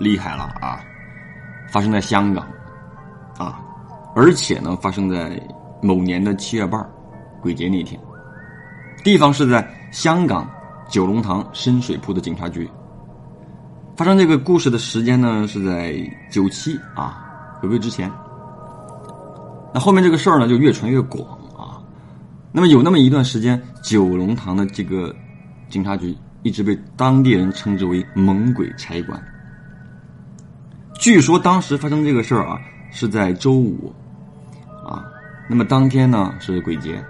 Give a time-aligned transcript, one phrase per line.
[0.00, 0.80] 厉害了啊！
[1.70, 2.46] 发生在香港，
[3.38, 3.60] 啊，
[4.14, 5.40] 而且呢，发生在
[5.82, 6.88] 某年的七月半
[7.40, 8.00] 鬼节那天。
[9.02, 10.48] 地方是在香港
[10.88, 12.68] 九龙塘深水埗的警察局。
[13.96, 15.94] 发生这个故事的时间呢，是在
[16.30, 17.24] 九七啊，
[17.60, 18.10] 回归之前。
[19.72, 21.26] 那后面这个事儿呢，就越传越广
[21.56, 21.82] 啊。
[22.52, 25.14] 那么有那么一段时间，九龙塘的这个
[25.68, 29.20] 警察局一直被当地人称之为“猛鬼差馆”。
[31.04, 32.58] 据说当时发生这个事儿啊，
[32.90, 33.92] 是在周五，
[34.88, 35.04] 啊，
[35.50, 37.04] 那么当天呢是鬼节，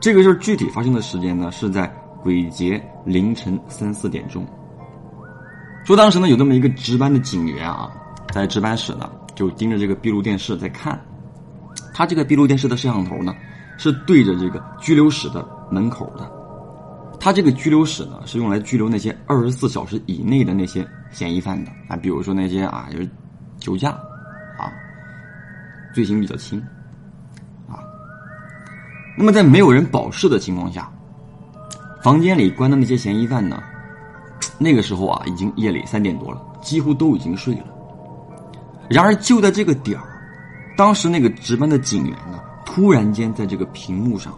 [0.00, 1.86] 这个事儿具体发生的时间呢是在
[2.22, 4.46] 鬼节凌晨三四点钟。
[5.84, 7.92] 说当时呢有这么一个值班的警员啊，
[8.32, 10.98] 在值班室呢就盯着这个闭路电视在看，
[11.92, 13.34] 他这个闭路电视的摄像头呢
[13.76, 16.32] 是对着这个拘留室的门口的，
[17.20, 20.88] 他这个拘留室呢是用来拘留那些二十四小时以内的那些。
[21.10, 23.08] 嫌疑犯的啊，比如说那些啊，就是
[23.58, 23.90] 酒驾
[24.58, 24.72] 啊，
[25.92, 26.58] 罪行比较轻
[27.68, 27.82] 啊。
[29.16, 30.90] 那么在没有人保释的情况下，
[32.02, 33.62] 房间里关的那些嫌疑犯呢，
[34.58, 37.64] 那个时候啊，已经夜里三点多了，几乎都已经睡了。
[38.88, 40.06] 然而就在这个点儿，
[40.76, 44.32] 当时那个值班的警员呢，突然间在这个屏幕上，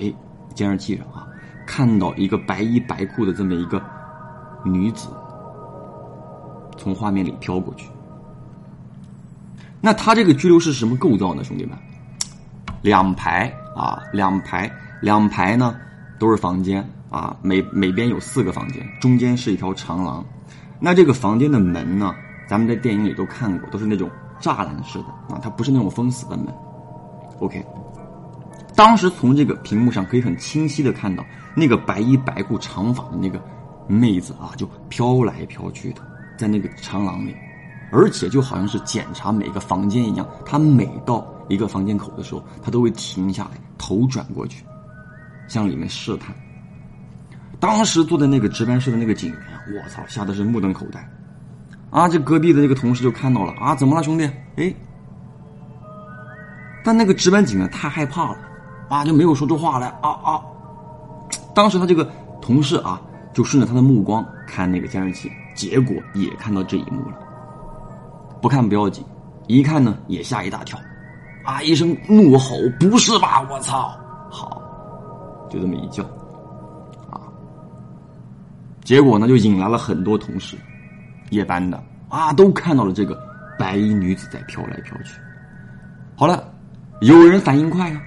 [0.00, 0.12] 哎，
[0.54, 1.28] 监视器上啊，
[1.66, 3.80] 看到一个白衣白裤的这么一个
[4.64, 5.08] 女子。
[6.76, 7.90] 从画面里飘过去，
[9.80, 11.42] 那他这个拘留室什么构造呢？
[11.42, 11.76] 兄弟们，
[12.82, 15.76] 两排啊，两排，两排呢
[16.18, 20.24] 都是房间啊，每每边有四个房间，中间是一条长廊。
[20.78, 22.14] 那这个房间的门呢，
[22.48, 26.46] 咱们在电影里都看过，都是那种栅栏式的啊，它不是那种封死的门。
[27.38, 27.64] OK，
[28.76, 33.42] 当时从这个屏幕上可以很清晰的看到，那个白衣白裤长发的那个
[33.86, 36.02] 妹子啊，就飘来飘去的。
[36.36, 37.36] 在那个长廊里，
[37.92, 44.64] 而且就好像是检查每个房间一样，他每到一个房间口的时候，他都会停下来，头转过去，
[45.48, 46.34] 向里面试探。
[47.58, 49.40] 当时坐在那个值班室的那个警员，
[49.74, 51.10] 我操，吓得是目瞪口呆。
[51.90, 54.30] 啊，这隔壁的那个同事就看到了，啊，怎么了，兄弟？
[54.56, 54.72] 哎，
[56.84, 58.38] 但那个值班警员太害怕了，
[58.88, 59.88] 啊，就没有说出话来。
[60.00, 60.40] 啊啊！
[61.54, 62.08] 当时他这个
[62.40, 63.02] 同事啊，
[63.34, 65.30] 就顺着他的目光看那个监视器。
[65.54, 67.18] 结果也看到这一幕了，
[68.40, 69.04] 不看不要紧，
[69.46, 70.78] 一看呢也吓一大跳，
[71.44, 73.92] 啊一声怒吼：“不是吧，我操！”
[74.30, 74.62] 好，
[75.50, 76.02] 就这么一叫，
[77.10, 77.20] 啊，
[78.84, 80.56] 结果呢就引来了很多同事，
[81.30, 83.18] 夜班的啊都看到了这个
[83.58, 85.20] 白衣女子在飘来飘去。
[86.16, 86.52] 好了，
[87.00, 88.00] 有人反应快啊，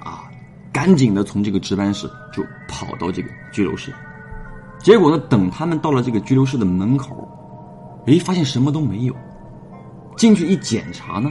[0.00, 0.24] 啊，
[0.72, 3.92] 赶紧的从这个值班室就跑到这个拘留室。
[4.78, 5.18] 结果呢？
[5.30, 7.26] 等他们到了这个拘留室的门口，
[8.06, 9.14] 哎，发现什么都没有。
[10.16, 11.30] 进去一检查呢，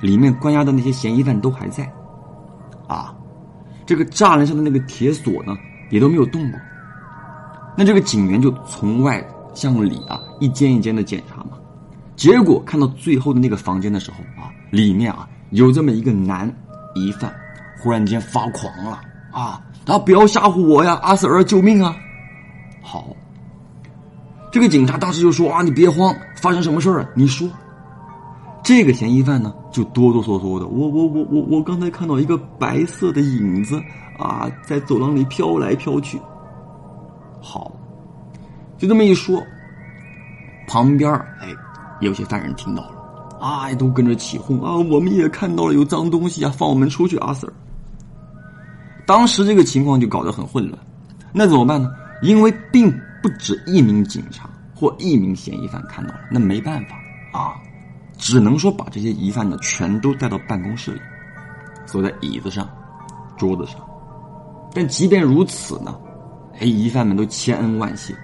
[0.00, 1.90] 里面关押的那些嫌疑犯都还在。
[2.86, 3.14] 啊，
[3.84, 5.56] 这个栅栏上的那个铁锁呢，
[5.90, 6.60] 也都没有动过。
[7.76, 9.22] 那这个警员就从外
[9.54, 11.58] 向里啊，一间一间的检查嘛。
[12.14, 16.50] 结果看到最后的那个房间的时候啊，里面啊有这么一个男
[16.94, 17.34] 疑犯，
[17.82, 19.00] 忽然间发狂了
[19.32, 19.60] 啊！
[19.84, 21.94] 他不要吓唬我呀，阿 Sir，救命啊！
[22.80, 23.14] 好，
[24.50, 27.08] 这个警察当时就说：“啊，你别慌，发生什么事儿啊？
[27.14, 27.48] 你说。”
[28.66, 33.80] 这个嫌疑犯呢，就哆哆嗦嗦的：“我我我我我刚才看到一个白色的影子
[34.18, 36.20] 啊，在走廊里飘来飘去。”
[37.40, 37.70] 好，
[38.76, 39.40] 就这么一说，
[40.66, 41.08] 旁边
[41.40, 41.46] 哎，
[42.00, 47.52] 有些犯人听到了，啊，都跟着起哄啊，我们也看到了有脏东西啊，放我们出去，阿 Sir。
[49.06, 50.76] 当时这个情况就搞得很混乱，
[51.32, 51.88] 那怎么办呢？
[52.20, 52.90] 因为并
[53.22, 56.96] 不止一名警察或一名嫌疑犯看到了，那没办法
[57.38, 57.54] 啊，
[58.16, 61.00] 只能说把这些疑犯呢全都带到办公室里，
[61.86, 62.68] 坐在椅子上、
[63.36, 63.80] 桌子上。
[64.74, 65.98] 但即便如此呢，
[66.58, 68.14] 哎，疑犯们都千恩万谢。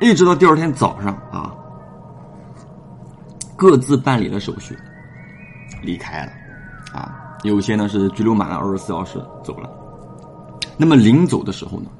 [0.00, 1.54] 一直到第二天早上啊，
[3.56, 4.76] 各自办理了手续，
[5.82, 6.32] 离开了
[6.92, 7.36] 啊。
[7.42, 9.70] 有些呢是拘留满了二十四小时走了。
[10.76, 11.90] 那么临走的时候呢？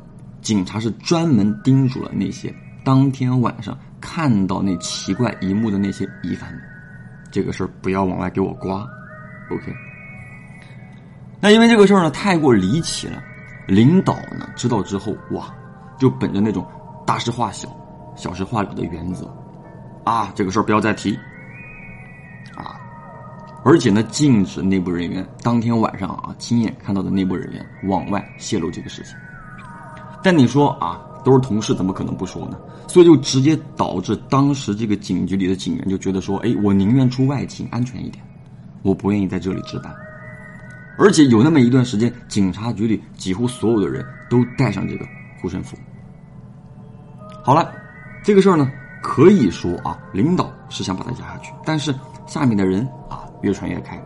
[0.40, 2.50] 警察是专门叮嘱了那些
[2.82, 3.76] 当天晚上
[4.12, 6.60] 看到那奇怪一幕的那些疑犯们，
[7.30, 8.84] 这个事儿不要往外给我刮
[9.52, 9.72] ，OK？
[11.40, 13.22] 那因为这个事儿呢太过离奇了，
[13.68, 15.54] 领导呢知道之后，哇，
[15.96, 16.66] 就本着那种
[17.06, 17.68] 大事化小、
[18.16, 19.32] 小事化了的原则，
[20.02, 21.14] 啊，这个事儿不要再提，
[22.56, 22.80] 啊，
[23.64, 29.14] 而且呢禁止内部人员当天晚上啊亲眼看到的内部人员往外泄露这个事情。
[30.20, 32.58] 但你说啊，都是同事，怎么可能不说呢？
[32.88, 38.24] 所以就直接导致当时这个警局里的警员就觉得说：“哎，我宁愿出外勤，安全一点，
[38.82, 39.94] 我不愿意在这里值班。”
[40.98, 45.06] 而且有那么一段时间，警察局里几乎所有的人都带上这个
[45.40, 45.76] 护身符。
[47.42, 47.72] 好了，
[48.22, 48.70] 这个事儿呢，
[49.02, 51.94] 可以说啊，领导是想把他压下去，但是
[52.26, 53.98] 下面的人啊，越传越开，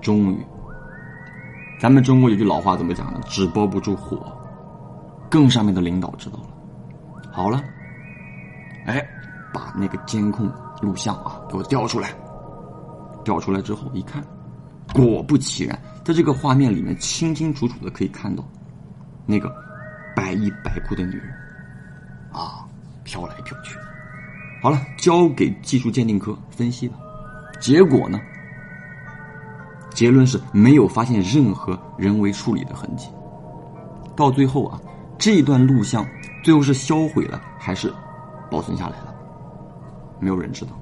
[0.00, 0.38] 终于，
[1.78, 3.20] 咱们中国有句老话怎么讲呢？
[3.28, 4.32] 纸包不住火。
[5.30, 6.46] 更上面的领导知道了，
[7.30, 7.62] 好了，
[8.86, 9.06] 哎，
[9.52, 12.10] 把那个监控录像啊给我调出来。
[13.24, 14.24] 调出来之后一看，
[14.94, 18.42] 果不其然，在这个画面里面清清楚楚的可以看到，
[19.26, 19.54] 那个
[20.16, 21.30] 白衣白裤的女人，
[22.32, 22.64] 啊，
[23.04, 23.76] 飘来飘去。
[24.62, 26.96] 好了，交给技术鉴定科分析吧。
[27.60, 28.18] 结果呢，
[29.90, 33.10] 结论是没有发现任何人为处理的痕迹。
[34.16, 34.80] 到最后啊。
[35.18, 36.06] 这段录像
[36.42, 37.92] 最后是销毁了还是
[38.50, 39.14] 保存下来了？
[40.20, 40.72] 没有人知道。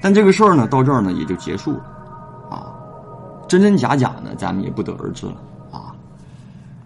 [0.00, 1.84] 但这个事儿呢，到这儿呢也就结束了。
[2.50, 2.72] 啊，
[3.48, 5.36] 真真假假呢，咱们也不得而知了。